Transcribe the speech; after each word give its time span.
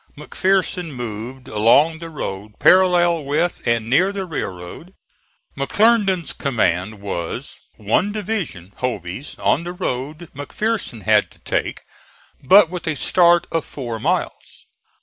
McPherson 0.17 0.89
moved 0.95 1.47
along 1.47 1.99
the 1.99 2.09
road 2.09 2.57
parallel 2.57 3.23
with 3.23 3.61
and 3.67 3.87
near 3.87 4.11
the 4.11 4.25
railroad. 4.25 4.95
McClernand's 5.55 6.33
command 6.33 6.99
was, 7.01 7.59
one 7.77 8.11
division 8.11 8.73
(Hovey's) 8.77 9.37
on 9.37 9.63
the 9.63 9.73
road 9.73 10.31
McPherson 10.35 11.03
had 11.03 11.29
to 11.29 11.37
take, 11.41 11.81
but 12.43 12.67
with 12.71 12.87
a 12.87 12.95
start 12.95 13.45
of 13.51 13.63
four 13.63 13.99
miles. 13.99 14.65